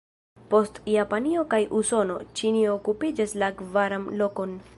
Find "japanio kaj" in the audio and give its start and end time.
0.93-1.59